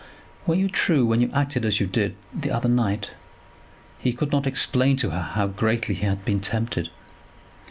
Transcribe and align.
"Were 0.47 0.55
you 0.55 0.67
true 0.67 1.05
when 1.05 1.21
you 1.21 1.29
acted 1.31 1.63
as 1.63 1.79
you 1.79 1.85
did 1.85 2.15
the 2.33 2.49
other 2.49 2.67
night?" 2.67 3.11
He 3.99 4.13
could 4.13 4.31
not 4.31 4.47
explain 4.47 4.97
to 4.97 5.11
her 5.11 5.21
how 5.21 5.45
greatly 5.45 5.93
he 5.93 6.07
had 6.07 6.25
been 6.25 6.39
tempted. 6.39 6.89